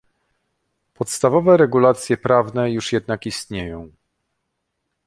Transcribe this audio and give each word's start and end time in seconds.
Podstawowe 0.93 1.57
regulacje 1.57 2.17
prawne 2.17 2.71
już 2.71 2.93
jednak 2.93 3.25
istnieją 3.25 3.91